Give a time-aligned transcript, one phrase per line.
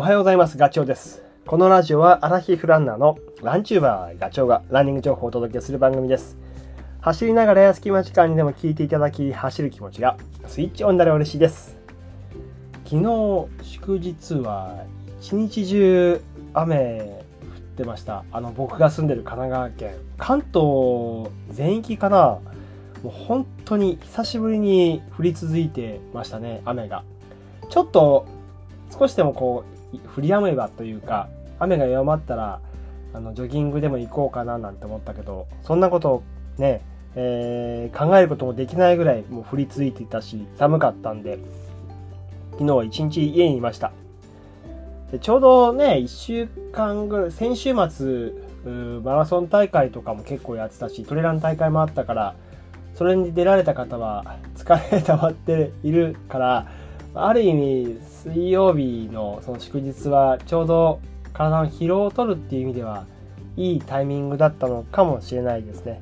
[0.00, 0.56] おはようございます。
[0.56, 1.22] ガチョウです。
[1.46, 6.38] このラジオはアラヒフランナーのランチューバーガチョウがランニング情報をお届けする番組です。
[7.02, 10.16] 走りながらや隙間時間にでも聞いていただき、走る気持ちが
[10.46, 11.76] スイッチオンになれば嬉しいです。
[12.86, 14.86] 昨日、祝日は
[15.20, 16.22] 一日中
[16.54, 18.24] 雨降ってました。
[18.32, 19.96] あの、僕が住んでる神奈川県。
[20.16, 22.38] 関東全域かな
[23.02, 27.04] もう本当に久しぶりに降り続いてましたね、雨が。
[27.68, 28.24] ちょっと
[28.98, 32.60] 少しでもこう降り止めばというか雨が弱まったら
[33.12, 36.22] あのジョギングでも行こうかななんて思ったけどそんなことを
[36.58, 36.82] ね、
[37.14, 41.38] えー考えることもできないぐらいもう降り続いていたし寒かったんで
[42.52, 43.92] 昨日は一日家にいました。
[45.10, 48.32] でちょうどね1週間ぐらい先週末
[49.02, 52.34] マラソン大会とかも結構やってたしトレラン大会もあったから
[52.94, 56.66] それに出られた方は疲れ溜まっているから
[57.14, 61.00] ある意味水曜日のその祝日はちょうど
[61.32, 63.06] 体の疲労を取るっていう意味では
[63.56, 66.00] いいタイミングだったのかもしれないですね。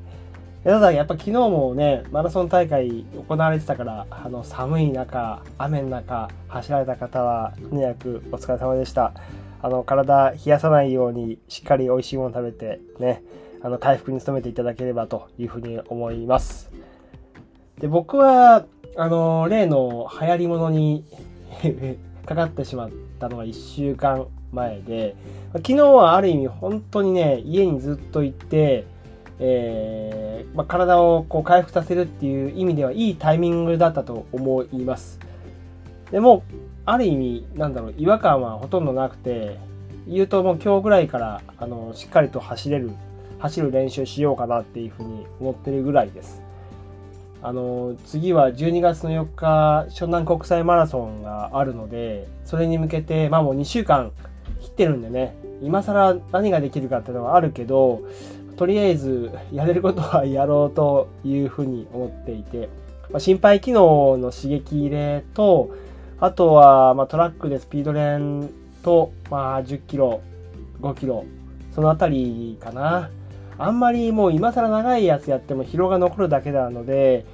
[0.63, 9.13] ただやっぱ昨日もねマラソン大会行われてたからあの寒い中雨の中走られた方はとにかくお疲れ様でした
[9.61, 13.23] あの体冷やさないようにしっかり美味しいもの食べてね
[13.61, 16.69] あの回復に努めていただければというふうに思います
[17.79, 18.65] で僕は
[18.99, 21.05] あの例の流行り物に
[22.25, 25.15] かかってしまったのが1週間前で
[25.53, 28.85] 昨日はある意味本当にね家にずっといて、
[29.39, 35.17] えーまあ、体をこう回復させるっていう意味ではいいタイミングだったと思います。
[36.11, 36.43] でも
[36.85, 39.57] ある意味なんだろう違和感はほとんどなくて
[40.09, 42.91] 言うともう今日ぐらいからあのしっかりと走れる
[43.37, 46.48] 走る練習しようかなっていうふうに思ってるぐらいです。
[47.41, 54.11] あの次は12月の4日湘南国際マラソンがあるのでそれに向けてまあもう2週間
[54.59, 58.01] 切ってるんでね今更何ができるかっていうのはあるけど
[58.57, 62.67] とりあえずやれることはやろうというふうに思っていて、
[63.09, 65.75] まあ、心肺機能の刺激入れと
[66.19, 68.49] あとはまあトラックでスピード練
[68.83, 70.21] と、まあ、10キロ
[70.81, 71.25] 5キロ
[71.73, 73.09] そのあたりかな。
[73.59, 77.25] あんまりもう今更長いやつやっても疲労が残るだけなので、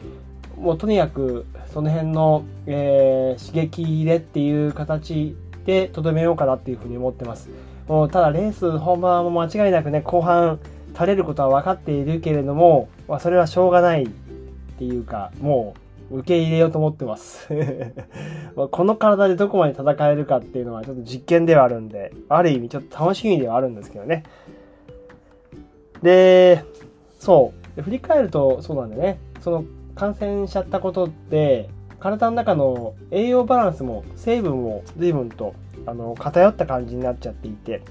[0.58, 7.50] もうとにかくその辺の、えー刺激入れっていう形でとどめようかなっていうふうに思ってます。
[7.88, 10.59] もうただレース本番も間違いなくね、後半
[10.94, 14.07] 垂れることは分かっているけれども、まあ、それはしょうがないっ
[14.78, 15.75] ていうか、も
[16.09, 17.50] う受け入れようと思ってます。
[18.72, 24.24] この体でどこまで戦えるかっていうのはちょっと実験ではあるんで、ある意味ちょっと楽しみではあるんですけどね。
[26.01, 26.63] で、
[27.19, 27.81] そう。
[27.81, 29.19] 振り返るとそうなんだよね。
[29.41, 31.69] その感染しちゃったことで、
[32.00, 37.81] 体の中の栄養バランスも成分も随分とあの偏った感じになっちゃっていて、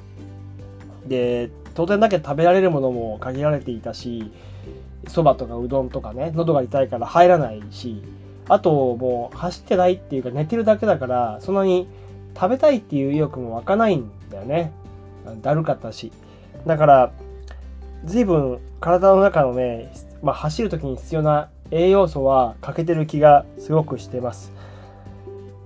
[1.06, 4.32] で、当然だけ食べられるものも限られていたし、
[5.08, 8.02] そばとかうどんとかね、喉が痛いから入らないし、
[8.48, 11.88] あともう走ってないっていうか寝てるだけだから、そんなに
[12.34, 14.72] 食べたいっていう意欲も湧かないんだよね。
[15.42, 16.12] だるかったし。
[16.66, 17.12] だから、
[18.04, 19.92] 随分体の中のね、
[20.22, 24.52] まあ、走る時に必要な栄養素は欠けてる気がすごくしてます。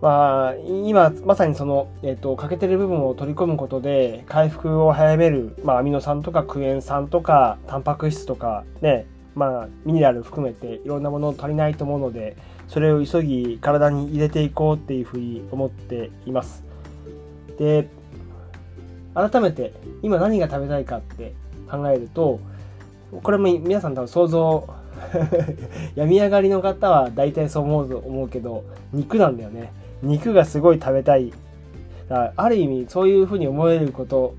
[0.00, 12.36] まあ、今まさにその、えっと欠けてる部分を取り込むことで回復を早める、まあ、アミノ酸とかクエン酸とかタンパク質とかね、まあ、ミネラル含めていろんなもの足りないと思うので
[12.68, 16.62] それを急ぎ体に入れていこうっていうふうに思っています。
[17.58, 17.88] で
[19.14, 19.72] 改めて
[20.02, 21.34] 今何が食べたいかって
[21.70, 22.40] 考えると
[23.22, 24.68] これも皆さん多分想像
[25.94, 29.72] 病み上がりの方は大体そう思うと思うけど肉なんだよね。
[30.02, 31.30] 肉がすごい食べたい。
[32.08, 34.34] だからある意味そういうふうに思えること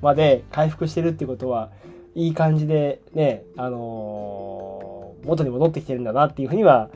[0.00, 1.70] まで回復してるってことは
[2.14, 4.88] いい感じでねあのー
[5.24, 6.90] 元に戻ってきてるんだなっていうふうには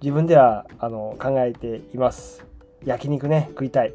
[0.00, 2.44] 自分ではあの考えています。
[2.84, 3.92] 焼肉ね食いたい。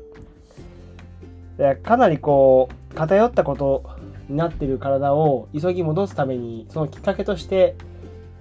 [1.83, 3.83] かなりこう偏ったこと
[4.31, 7.75] になってる体を急ぎ戻すためにそのきっかけとして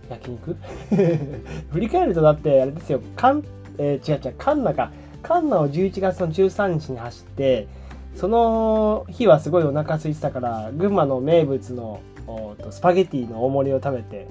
[0.09, 0.57] 焼肉？
[1.71, 3.01] 振り返るとだってあれですよ。
[3.17, 3.45] カン、
[3.79, 4.35] えー違う違う。
[4.39, 4.91] カンナか。
[5.23, 7.69] カンナを11月の13日に走って
[8.15, 12.01] その日はすごいお腹空いてたから群馬の名物の
[12.71, 14.27] スパゲティの大盛りを食べて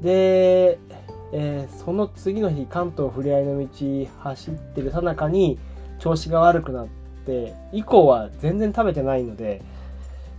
[0.00, 0.78] で、
[1.32, 3.66] えーその次の日関東ふれあいの道
[4.20, 5.58] 走ってるさなかに
[5.98, 6.86] 調子が悪くなっ
[7.26, 9.62] て以降は全然食べてないので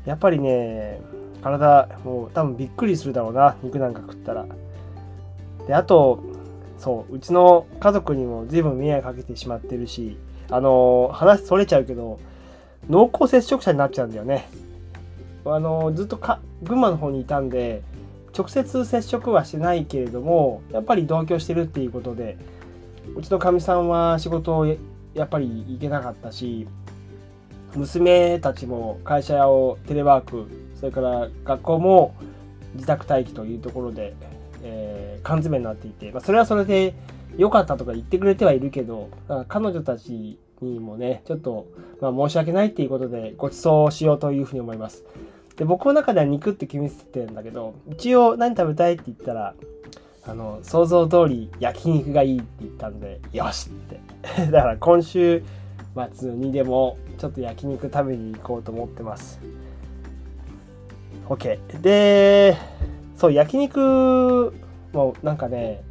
[0.05, 0.99] やっぱりね
[1.41, 4.45] 体もう多分びっくりするだろうな肉なんか食ったら
[5.67, 6.23] であと
[6.77, 10.17] そううちの家族にも随分迷惑かけてしまってるし
[10.49, 12.19] あの話それちゃうけど
[12.89, 14.49] 濃厚接触者になっちゃうんだよね。
[15.45, 17.81] あのずっとか群馬の方にいたんで
[18.37, 22.37] 直接接触はしてないけれどもやっぱり同居してるっていうことで
[23.15, 24.75] うちのかみさんは仕事をや
[25.23, 26.67] っぱり行けなかったし
[27.75, 30.47] 娘たちも会社をテレワーク
[30.79, 32.15] それから学校も
[32.75, 34.13] 自宅待機というところで、
[34.63, 36.93] えー、缶詰になっていて、まあ、それはそれで
[37.37, 39.09] 良かったとか言ってくれてはいるけど
[39.47, 41.67] 彼女たちにもねちょっと、
[42.01, 45.03] まあ、申し訳ないっていうことでご馳走しようというふうに思います。
[45.55, 49.53] で僕の中では肉って決めてるんだけど一応何食べたいって言ったら
[50.25, 53.99] あの想像通り焼肉がいいって言ったんでよしって。
[54.51, 55.43] だから今週
[55.95, 59.39] 末にでもちょっと焼肉食べに行こうと思ってます。
[61.27, 62.57] OK で
[63.15, 64.53] そう焼肉
[64.93, 65.83] もなんかね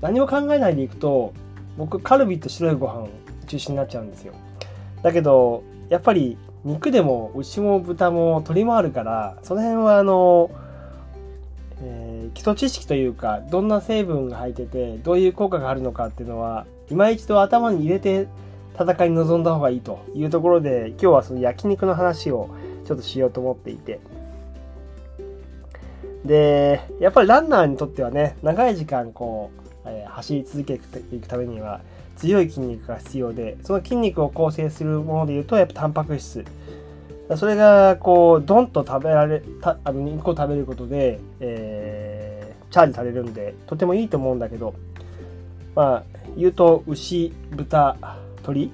[0.00, 1.32] 何も考えないでいくと
[1.76, 3.08] 僕カルビと白いご飯
[3.46, 4.34] 中心になっちゃうんですよ。
[5.02, 10.50] だけどやっぱり肉でも牛も豚も鶏もあるからその辺はあの、
[11.82, 18.28] えー、基礎知識というかどんな成分が入っててどういう効果があるのかっていうのは今一度頭に入れて
[18.74, 22.50] 戦いに臨んだ方がいいというところで今日はその焼肉の話を
[22.86, 24.00] ちょっとしようと思っていて。
[26.24, 29.50] でやっぱりランナーにとってはね長い時間こ
[29.84, 31.80] う、えー、走り続けていくためには
[32.14, 36.44] 強い筋肉が必要でその筋肉を構成するものでいうとやっぱタンパク質。
[37.36, 44.74] それがこうドンと食べられたあの肉を食べることで、えー、チャージされるんでとてもいいと思うんだけど
[45.74, 46.04] まあ
[46.36, 47.96] 言うと牛豚
[48.42, 48.72] 鳥。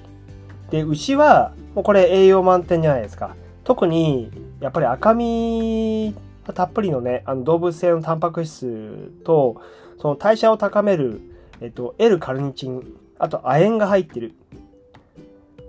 [0.71, 3.35] で牛はもうこれ栄養満点じゃないですか。
[3.63, 6.15] 特にやっぱり赤身
[6.53, 9.61] たっぷりのねあの動物性のタンパク質と
[10.01, 11.21] その代謝を高める、
[11.61, 12.83] えっと、L カルニチン
[13.19, 14.33] あと亜鉛が入ってる。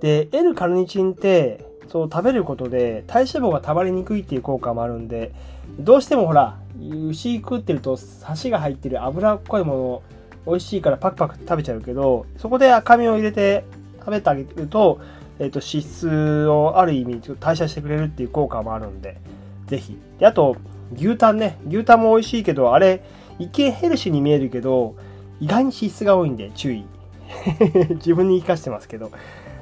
[0.01, 5.33] で L カルニチンってそう食べることで体脂肪がたまりにくいっていう効果もあるんで
[5.79, 10.03] どうしてもほら牛食ってるとサシが入ってる脂っこいも
[10.47, 13.65] の美味しいからパクパク食べちゃうけどそこで赤身を入れて
[14.01, 15.01] 食べてあげると,、
[15.39, 19.19] えーと、脂質をある意味ちょっと代謝してくれるっていう効果もあるんで
[19.67, 19.97] ぜひ。
[20.19, 20.57] であと
[20.95, 21.59] 牛タンね。
[21.69, 23.03] 牛タンも美味しいけどあれ
[23.39, 24.97] 一見ヘルシーに見えるけど
[25.41, 26.85] 意外に脂質が多いんで注意。
[27.97, 29.11] 自分に生かしてますけど。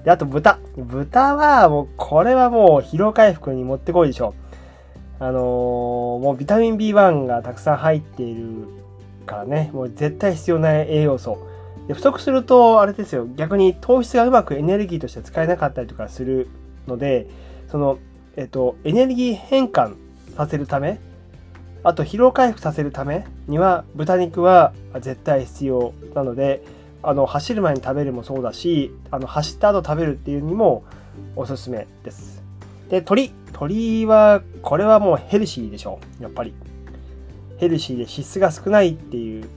[0.04, 0.58] であと豚。
[0.76, 4.34] 豚はもうこれはもう疲労回復にもってこいでしょ
[5.20, 5.24] う。
[5.24, 5.42] あのー、
[6.20, 8.68] もうビタミン B1 がたくさん入っている
[9.26, 9.70] からね。
[9.72, 11.38] もう絶対必要ない栄養素。
[11.88, 13.26] で不足するとあれですよ。
[13.34, 16.48] 逆に糖質がうまくエネルギーとして使えなかったりとかする
[16.86, 17.28] ので
[17.68, 17.98] その
[18.36, 19.96] えっとエネルギー変換
[20.36, 21.00] させるため
[21.82, 26.62] あと疲労回復させるためには豚肉は絶対必要なので
[27.02, 30.84] あの走る前に食べるもそうだしあの走った後食べるっていうにも
[31.36, 32.42] おすすめです。
[32.90, 36.54] で鶏鶏はこれはもうヘルシーでしょやっぱり。
[37.58, 39.48] ヘルシーで脂質が少ないっていう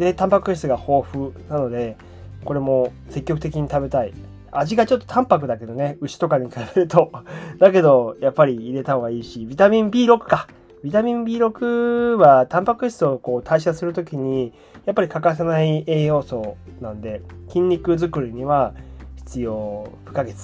[0.00, 1.96] でタンパク質が豊富なので
[2.44, 4.12] これも積極的に食べたい。
[4.52, 7.12] 味がちょっと淡白だけどね牛とかに比べると。
[7.60, 10.48] だけどやっぱり入れた方がいいしビタミン B6 か。
[10.82, 14.54] ビタミン B6 はタンパク質をこう代謝するときに
[14.86, 18.72] やっぱり欠かせない栄養素なんで筋肉作りには
[19.16, 20.34] 必要不可欠。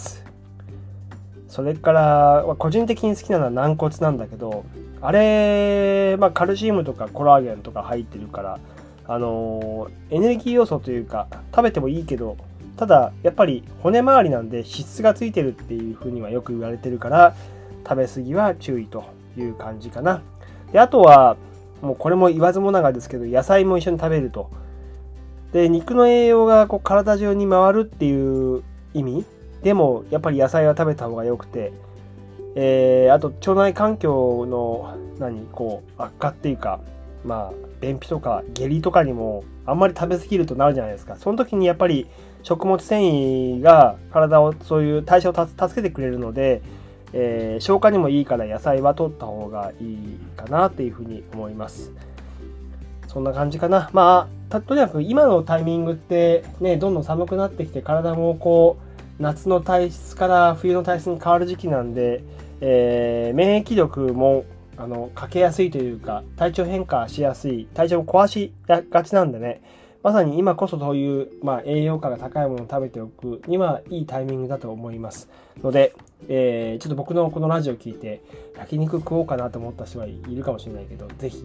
[1.49, 4.67] それから個人的に好きなのは軟骨なんだけど
[5.01, 8.59] あれ、まあ、カルシウムとかコラーゲンとか入ってるから
[9.09, 12.37] あのエネルギー要素というか食べてもいいけど
[12.77, 17.35] ただやっぱり骨周りなんで脂質がついてるっていうふうにはよく言われてるから
[17.89, 19.05] 食べ過ぎは注意と
[19.39, 20.23] いう感じかな。
[20.73, 21.37] で、あとは、
[21.81, 24.51] もうこれも言わずもながらですけど、野菜も一緒に食べると。
[25.53, 29.25] で、肉の栄養がこう体中に回るっていう意味
[29.63, 31.73] でも、やっぱり野菜は食べた方が良くて、
[32.57, 36.81] えー、あと腸内環境の何こう悪化っていうか
[37.27, 42.07] まあ便秘とか下痢とかにもあんまり食べ過ぎるとなるじゃないですかその時にやっぱり
[42.43, 46.63] 食物繊維が体をそういう代謝を助けてくれるので
[47.13, 51.93] えー、消化にもいいから野菜は取った方がいいかなっていうふうに思います。
[53.09, 53.89] そんな感じかな。
[53.93, 58.77] まあ、とにかく今のタイミングってね、どんどん寒くなってきて体もこ
[59.19, 62.23] う、夏の体質から冬の体質に変わる時期なんで、
[62.61, 64.45] えー、免疫力も
[64.77, 69.63] あのかけやすいというか体調変化しやすい体調を壊しがちなんでね。
[70.03, 75.29] まさに今こそそういう、まあ、栄養価が高いものを食べておくにはいいタイミングだと思います。
[75.65, 75.95] ので、
[76.29, 78.23] えー、ちょっと僕のこのラジオを聞いて
[78.57, 81.45] 焼肉食おうかなと思った人はいるかもしれないけどぜひ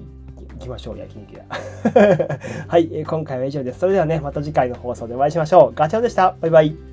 [0.54, 1.46] 行きましょう焼肉屋。
[2.68, 3.80] はい、今回は以上です。
[3.80, 5.76] それではねまた次回の放送でお会いしましょう。
[5.76, 6.36] ガチャオでした。
[6.40, 6.91] バイバイ。